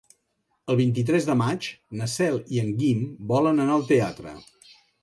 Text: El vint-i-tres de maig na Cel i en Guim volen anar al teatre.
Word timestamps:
El 0.73 0.77
vint-i-tres 0.79 1.27
de 1.27 1.35
maig 1.43 1.69
na 2.01 2.09
Cel 2.17 2.41
i 2.57 2.65
en 2.65 2.75
Guim 2.81 3.07
volen 3.35 3.67
anar 3.67 3.79
al 3.79 3.87
teatre. 3.95 4.37